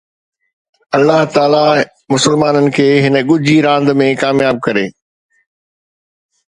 الله 0.97 1.19
تعاليٰ 1.35 1.67
مسلمانن 2.13 2.67
کي 2.79 2.89
هن 3.05 3.15
ڳجهي 3.29 3.57
راند 3.67 3.87
۾ 4.05 4.09
ڪامياب 4.25 4.55
ڪري 4.69 4.87